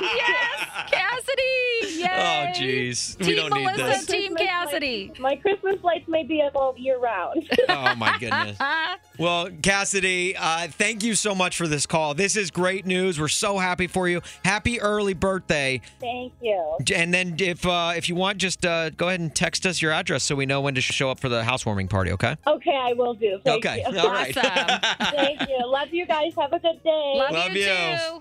[0.00, 2.00] Yes, Cassidy.
[2.00, 2.08] Yay.
[2.12, 3.18] Oh jeez.
[3.18, 4.06] We Team don't need Melissa, this.
[4.06, 5.12] Team Cassidy.
[5.18, 7.48] My Christmas lights may be up all year round.
[7.68, 8.58] Oh my goodness.
[9.16, 12.14] Well, Cassidy, uh, thank you so much for this call.
[12.14, 13.20] This is great news.
[13.20, 14.22] We're so happy for you.
[14.44, 15.80] Happy early birthday.
[16.00, 16.78] Thank you.
[16.92, 19.92] And then if uh, if you want, just uh, go ahead and text us your
[19.92, 22.10] address so we know when to show up for the housewarming party.
[22.10, 22.34] Okay.
[22.44, 23.38] Okay, I will do.
[23.44, 23.98] Thank Okay, you.
[24.00, 24.34] all right.
[24.34, 25.58] Thank you.
[25.64, 26.32] Love you guys.
[26.36, 27.12] Have a good day.
[27.30, 28.20] Love you you.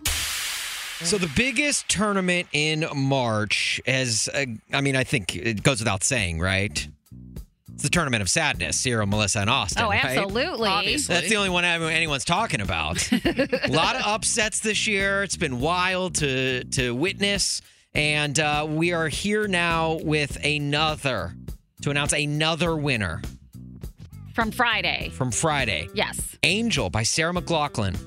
[1.01, 6.03] So the biggest tournament in March, as uh, I mean, I think it goes without
[6.03, 6.87] saying, right?
[7.73, 9.83] It's the tournament of sadness, Cyril, Melissa, and Austin.
[9.83, 10.05] Oh, right?
[10.05, 10.69] absolutely.
[10.69, 11.15] Obviously.
[11.15, 13.11] That's the only one anyone's talking about.
[13.11, 15.23] a lot of upsets this year.
[15.23, 17.61] It's been wild to to witness,
[17.95, 21.33] and uh, we are here now with another
[21.81, 23.21] to announce another winner
[24.35, 25.09] From Friday.
[25.09, 25.89] from Friday.
[25.93, 26.37] Yes.
[26.43, 27.97] Angel by Sarah McLachlan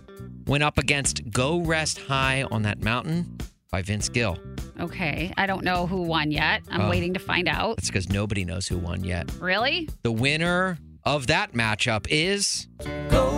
[0.47, 3.39] went up against Go Rest High on That Mountain
[3.71, 4.39] by Vince Gill.
[4.81, 5.33] Okay.
[5.37, 6.63] I don't know who won yet.
[6.71, 6.91] I'm Oh.
[6.91, 7.77] waiting to find out.
[7.77, 9.31] That's because nobody knows who won yet.
[9.41, 9.89] Really?
[10.03, 13.36] The winner of that matchup is Son,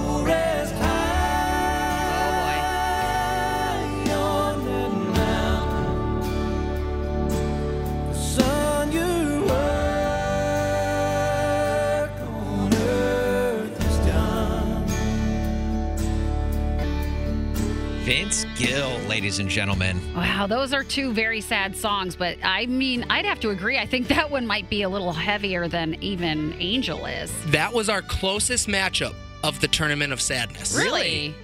[18.08, 20.00] Vince Gill, ladies and gentlemen.
[20.14, 23.76] Wow, those are two very sad songs, but I mean, I'd have to agree.
[23.76, 27.30] I think that one might be a little heavier than even Angel is.
[27.48, 30.74] That was our closest matchup of the Tournament of Sadness.
[30.74, 31.34] Really?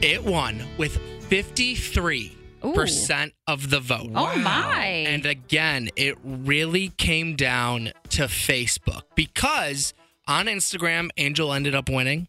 [0.00, 4.10] It won with 53% of the vote.
[4.14, 5.04] Oh, my.
[5.06, 9.92] And again, it really came down to Facebook because
[10.26, 12.28] on Instagram, Angel ended up winning.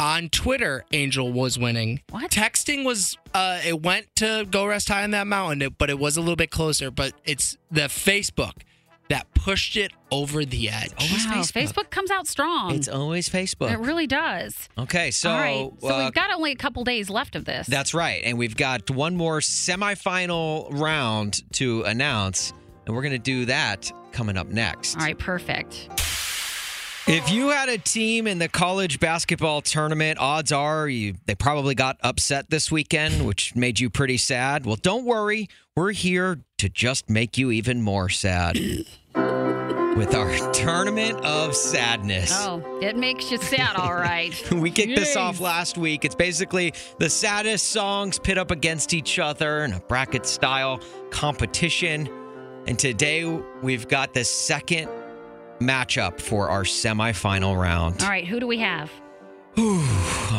[0.00, 2.00] On Twitter, Angel was winning.
[2.08, 2.30] What?
[2.30, 6.16] Texting was, uh, it went to Go Rest High on that mountain, but it was
[6.16, 6.90] a little bit closer.
[6.90, 8.62] But it's the Facebook
[9.10, 10.92] that pushed it over the edge.
[10.98, 11.90] Wow, Facebook.
[11.90, 12.74] comes out strong.
[12.74, 13.70] It's always Facebook.
[13.72, 14.70] It really does.
[14.78, 15.70] Okay, so, All right.
[15.80, 17.66] So uh, we've got only a couple days left of this.
[17.66, 18.22] that's right.
[18.24, 22.54] And we've got one more semifinal round to announce,
[22.86, 24.96] and we're going to do that coming up next.
[24.96, 25.90] All right, perfect.
[27.12, 31.74] If you had a team in the college basketball tournament, odds are you they probably
[31.74, 34.64] got upset this weekend, which made you pretty sad.
[34.64, 35.48] Well, don't worry.
[35.74, 38.56] We're here to just make you even more sad.
[39.16, 42.30] With our tournament of sadness.
[42.32, 44.32] Oh, it makes you sad, all right.
[44.52, 46.04] We kicked this off last week.
[46.04, 52.08] It's basically the saddest songs pit up against each other in a bracket style competition.
[52.68, 53.24] And today
[53.62, 54.88] we've got the second
[55.60, 58.02] matchup for our semifinal round.
[58.02, 58.90] All right, who do we have?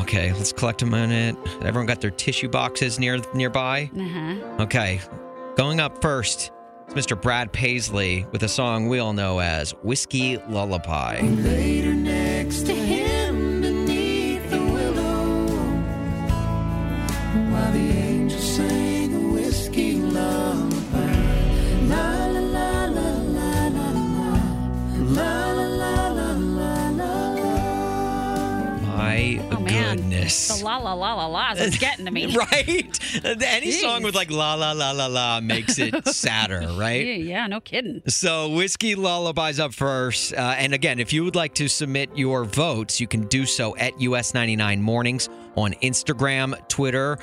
[0.01, 1.35] Okay, let's collect a minute.
[1.61, 3.89] Everyone got their tissue boxes near nearby.
[3.95, 4.63] Uh huh.
[4.63, 4.99] Okay,
[5.57, 6.51] going up first,
[6.87, 7.19] it's Mr.
[7.21, 11.19] Brad Paisley with a song we all know as "Whiskey Lullaby."
[31.01, 32.35] La la la la's are getting to me.
[32.51, 32.99] right?
[33.25, 37.05] Any song with like la la la la la makes it sadder, right?
[37.17, 38.01] yeah, no kidding.
[38.07, 40.33] So, Whiskey Lullabies up first.
[40.33, 43.75] Uh, and again, if you would like to submit your votes, you can do so
[43.77, 47.17] at US99 Mornings on Instagram, Twitter,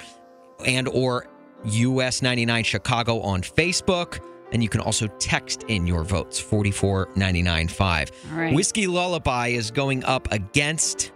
[0.66, 1.28] and or
[1.64, 4.20] US99 Chicago on Facebook.
[4.50, 8.10] And you can also text in your votes, 44995.
[8.32, 8.54] All right.
[8.54, 11.12] Whiskey Lullaby is going up against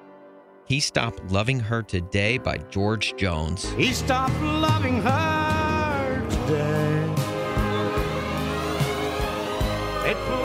[0.72, 3.70] He Stopped Loving Her Today by George Jones.
[3.72, 7.12] He stopped loving her today.
[10.10, 10.41] It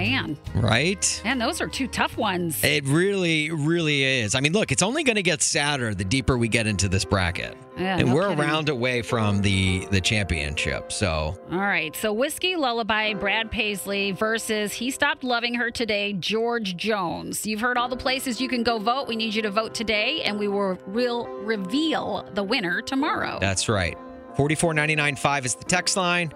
[0.00, 0.38] man.
[0.54, 1.20] Right?
[1.24, 2.62] Man, those are two tough ones.
[2.64, 4.34] It really, really is.
[4.34, 7.04] I mean, look, it's only going to get sadder the deeper we get into this
[7.04, 7.56] bracket.
[7.78, 8.38] Yeah, and no we're kidding.
[8.44, 10.92] a round away from the the championship.
[10.92, 11.94] So, All right.
[11.96, 17.46] So Whiskey Lullaby, Brad Paisley versus He Stopped Loving Her Today, George Jones.
[17.46, 19.08] You've heard all the places you can go vote.
[19.08, 23.38] We need you to vote today, and we will will reveal the winner tomorrow.
[23.40, 23.96] that's right.
[24.36, 26.32] 44995 is the text line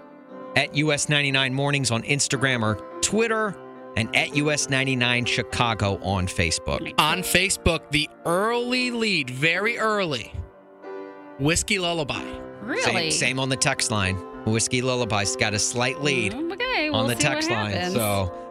[0.55, 3.55] at US99 Mornings on Instagram or Twitter
[3.95, 6.93] and at US99 Chicago on Facebook.
[6.97, 10.33] On Facebook, the early lead, very early.
[11.39, 12.23] Whiskey Lullaby.
[12.81, 14.15] Same, same on the text line.
[14.45, 17.71] Whiskey Lullaby's got a slight lead mm, Okay, we'll on the see what text line.
[17.71, 17.93] happens.
[17.95, 18.44] So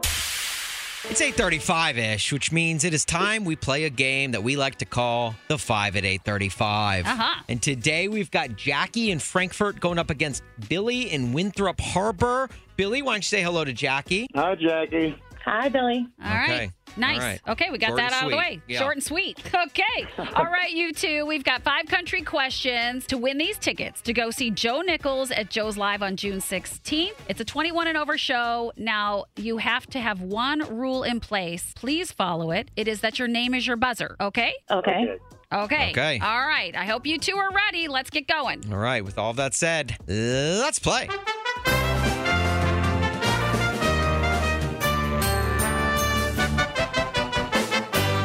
[1.10, 4.84] it's 8:35ish, which means it is time we play a game that we like to
[4.84, 7.06] call the 5 at 8:35.
[7.06, 7.42] Uh-huh.
[7.48, 12.48] And today we've got Jackie in Frankfort going up against Billy in Winthrop Harbor.
[12.76, 14.26] Billy, why don't you say hello to Jackie?
[14.34, 15.16] Hi, Jackie.
[15.44, 16.06] Hi, Billy.
[16.24, 16.50] All right.
[16.50, 16.70] Okay.
[16.96, 17.20] Nice.
[17.20, 17.40] All right.
[17.48, 18.60] Okay, we got Short that out of the way.
[18.68, 18.78] Yeah.
[18.78, 19.38] Short and sweet.
[19.54, 20.06] Okay.
[20.36, 21.26] All right, you two.
[21.26, 25.48] We've got five country questions to win these tickets to go see Joe Nichols at
[25.50, 27.12] Joe's Live on June 16th.
[27.28, 28.72] It's a 21 and over show.
[28.76, 31.72] Now, you have to have one rule in place.
[31.74, 32.70] Please follow it.
[32.76, 34.54] It is that your name is your buzzer, okay?
[34.70, 35.16] Okay.
[35.52, 35.90] Okay.
[35.90, 36.20] Okay.
[36.22, 36.74] All right.
[36.76, 37.88] I hope you two are ready.
[37.88, 38.62] Let's get going.
[38.70, 41.08] All right, with all of that said, let's play.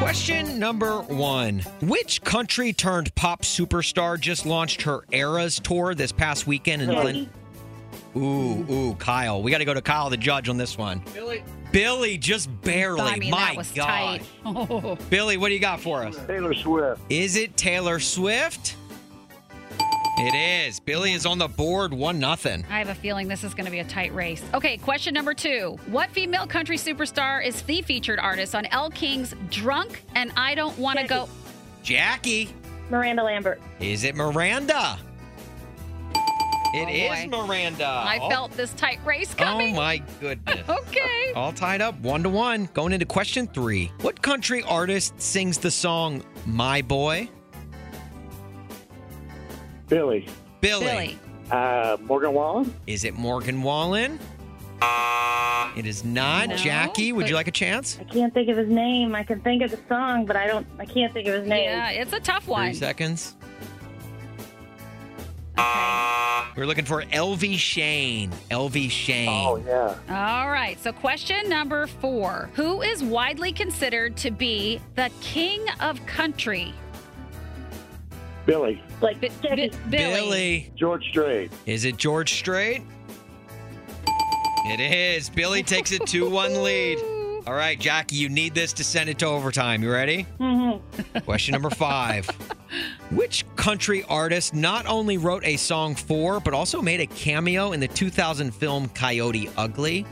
[0.09, 6.47] Question number one Which country turned pop superstar just launched her Eras tour this past
[6.47, 7.29] weekend in Glen?
[8.15, 9.43] Ooh, ooh, Kyle.
[9.43, 11.03] We got to go to Kyle, the judge, on this one.
[11.13, 11.43] Billy.
[11.71, 13.01] Billy, just barely.
[13.01, 14.21] I mean, My God.
[15.11, 16.17] Billy, what do you got for us?
[16.25, 17.01] Taylor Swift.
[17.09, 18.77] Is it Taylor Swift?
[20.21, 20.35] It
[20.67, 20.79] is.
[20.81, 22.65] Billy is on the board, one nothing.
[22.69, 24.43] I have a feeling this is going to be a tight race.
[24.53, 25.77] Okay, question number two.
[25.87, 30.77] What female country superstar is the featured artist on Elle King's Drunk and I Don't
[30.77, 31.29] Want to Go?
[31.83, 32.49] Jackie,
[32.89, 33.61] Miranda Lambert.
[33.79, 34.99] is it Miranda?
[36.71, 37.47] It Oh, is boy.
[37.47, 37.85] Miranda.
[37.87, 39.73] I Oh- felt this tight race coming.
[39.73, 40.59] Oh my goodness.
[40.69, 41.31] Okay.
[41.33, 42.67] Uh, all tied up, one to one.
[42.73, 43.91] Going into question three.
[44.01, 47.29] What country artist sings the song My Boy?
[49.89, 50.27] Billy.
[50.61, 50.85] Billy.
[50.85, 51.19] Billy.
[51.51, 52.73] Uh, Morgan Wallen.
[52.87, 54.19] Is it Morgan Wallen?
[55.75, 56.49] It is not.
[56.49, 57.97] No, Jackie, would but- you like a chance?
[57.99, 59.13] I can't think of his name.
[59.15, 60.65] I can think of the song, but I don't.
[60.77, 61.69] I can't think of his name.
[61.69, 62.61] Yeah, it's a tough one.
[62.61, 62.75] Three one.
[62.75, 63.35] seconds.
[66.55, 68.31] We're looking for Elvie Shane.
[68.49, 69.29] Elvie Shane.
[69.29, 69.95] Oh yeah.
[70.09, 72.49] All right, so question number four.
[72.55, 76.73] Who is widely considered to be the king of country?
[78.45, 78.81] Billy.
[79.01, 79.69] Like B- Jackie.
[79.69, 80.13] B- Billy.
[80.13, 80.71] Billy.
[80.75, 81.51] George Strait.
[81.65, 82.81] Is it George Strait?
[84.65, 85.29] It is.
[85.29, 86.97] Billy takes a 2 1 lead.
[87.47, 89.81] All right, Jackie, you need this to send it to overtime.
[89.81, 90.27] You ready?
[90.39, 91.19] Mm-hmm.
[91.19, 92.27] Question number five.
[93.11, 97.79] Which country artist not only wrote a song for, but also made a cameo in
[97.79, 100.05] the 2000 film Coyote Ugly?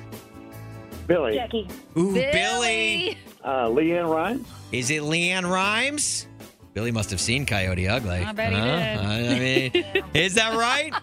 [1.05, 1.35] Billy.
[1.35, 1.67] Jackie.
[1.97, 2.31] Ooh, Billy.
[2.31, 3.17] Billy.
[3.43, 4.47] Uh, LeAnn Rimes.
[4.71, 6.27] Is it LeAnn Rimes?
[6.77, 8.19] Billy must have seen Coyote Ugly.
[8.19, 9.17] I bet he Huh?
[9.17, 9.31] did.
[9.31, 10.93] I mean, is that right?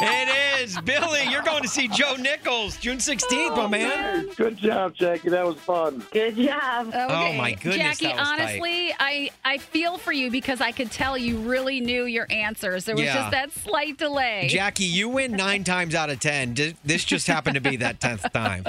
[0.00, 0.76] it is.
[0.80, 4.26] Billy, you're going to see Joe Nichols June 16th, my man.
[4.36, 5.28] Good job, Jackie.
[5.28, 6.04] That was fun.
[6.10, 6.88] Good job.
[6.88, 7.06] Okay.
[7.08, 8.40] Oh, my goodness, Jackie, that was tight.
[8.40, 12.84] honestly, I, I feel for you because I could tell you really knew your answers.
[12.84, 13.14] There was Yeah.
[13.14, 14.48] just that slight delay.
[14.50, 16.56] Jackie, you win nine times out of 10.
[16.84, 18.64] This just happened to be that 10th time.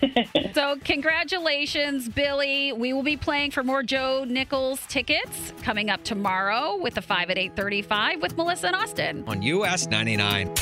[0.54, 2.72] So, congratulations, Billy.
[2.72, 7.30] We will be playing for more Joe Nichols tickets coming up tomorrow with the 5
[7.30, 9.24] at 835 with Melissa and Austin.
[9.26, 10.52] On US 99.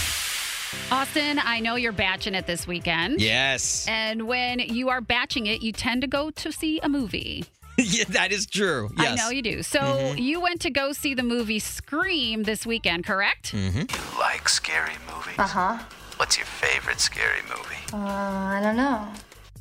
[0.92, 3.20] Austin, I know you're batching it this weekend.
[3.20, 3.86] Yes.
[3.88, 7.44] And when you are batching it, you tend to go to see a movie.
[7.78, 8.90] yeah, that is true.
[8.98, 9.62] I know you do.
[9.62, 10.18] So Mhm.
[10.20, 13.52] you went to go see the movie Scream this weekend, correct?
[13.52, 13.78] Mm-hmm.
[13.80, 15.38] You like scary movies?
[15.38, 15.78] Uh huh.
[16.16, 17.82] What's your favorite scary movie?
[17.92, 19.08] Uh, I don't know.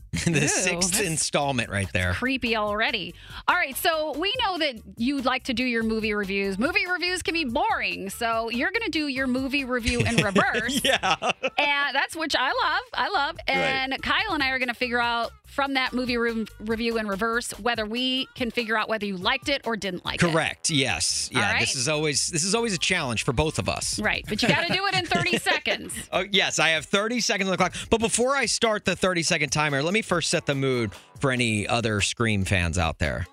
[0.25, 2.13] the Ew, sixth installment right there.
[2.13, 3.13] Creepy already.
[3.47, 6.57] All right, so we know that you'd like to do your movie reviews.
[6.57, 10.81] Movie reviews can be boring, so you're going to do your movie review in reverse.
[10.83, 11.15] yeah.
[11.57, 12.83] and that's which I love.
[12.93, 13.37] I love.
[13.47, 17.07] And Kyle and I are going to figure out from that movie re- review in
[17.07, 20.31] reverse whether we can figure out whether you liked it or didn't like it.
[20.31, 20.69] Correct.
[20.69, 21.31] Yes.
[21.33, 21.51] Yeah.
[21.51, 21.59] right.
[21.61, 23.99] This is always this is always a challenge for both of us.
[23.99, 25.95] Right, but you got to do it in 30 seconds.
[26.13, 27.73] Oh, yes, I have 30 seconds on the clock.
[27.89, 31.31] But before I start the 30 second timer, let me first set the mood for
[31.31, 33.25] any other Scream fans out there.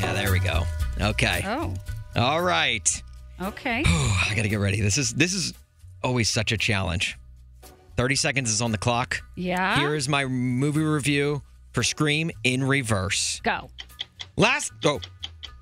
[0.00, 0.62] Yeah, there we go.
[0.98, 1.42] Okay.
[1.44, 1.74] Oh.
[2.16, 3.02] All right.
[3.38, 3.82] Okay.
[3.86, 4.80] I got to get ready.
[4.80, 5.52] This is this is
[6.02, 7.18] always such a challenge.
[7.96, 9.22] 30 seconds is on the clock.
[9.36, 9.78] Yeah.
[9.78, 11.42] Here is my movie review
[11.72, 13.40] for Scream in reverse.
[13.44, 13.70] Go.
[14.36, 15.00] Last oh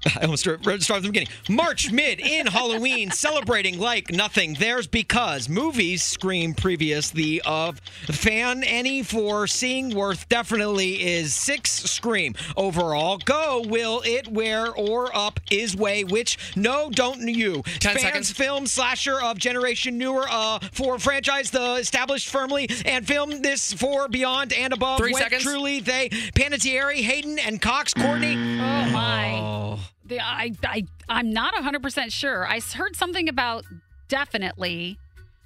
[0.16, 1.28] I almost start, start from the beginning.
[1.48, 4.54] March mid in Halloween, celebrating like nothing.
[4.54, 7.10] There's because movies scream previous.
[7.10, 13.18] The of fan any for seeing worth definitely is six scream overall.
[13.18, 17.62] Go will it where or up is way which no don't you.
[17.78, 18.32] Ten Fans seconds.
[18.32, 24.08] film slasher of generation newer uh for franchise the established firmly and film this for
[24.08, 24.98] beyond and above.
[24.98, 25.42] Three seconds.
[25.44, 28.34] Truly they Panettiere, Hayden and Cox Courtney.
[28.34, 29.38] Oh my.
[29.40, 29.91] Oh.
[30.12, 32.46] The, I, I, I'm not 100% sure.
[32.46, 33.64] I heard something about
[34.08, 34.98] definitely,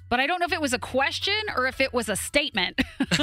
[0.09, 2.81] but I don't know if it was a question or if it was a statement.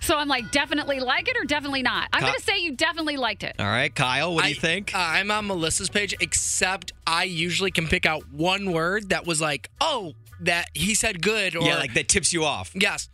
[0.00, 2.08] so I'm like, definitely like it or definitely not?
[2.12, 3.54] I'm Ca- going to say you definitely liked it.
[3.60, 4.92] All right, Kyle, what do you think?
[4.92, 9.40] Uh, I'm on Melissa's page, except I usually can pick out one word that was
[9.40, 11.54] like, oh, that he said good.
[11.54, 12.72] Or, yeah, like that tips you off.
[12.74, 13.08] Yes.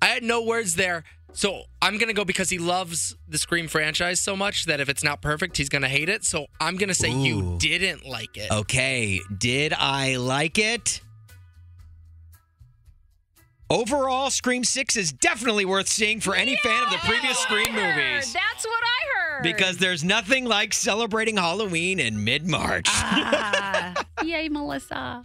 [0.00, 1.02] I had no words there.
[1.32, 4.88] So I'm going to go because he loves the Scream franchise so much that if
[4.88, 6.24] it's not perfect, he's going to hate it.
[6.24, 8.50] So I'm going to say you didn't like it.
[8.50, 11.00] Okay, did I like it?
[13.70, 18.32] Overall, Scream 6 is definitely worth seeing for any fan of the previous Scream movies.
[18.32, 19.42] That's what I heard.
[19.42, 22.86] Because there's nothing like celebrating Halloween in mid March.
[22.88, 23.92] Ah,
[24.24, 25.24] yay, Melissa.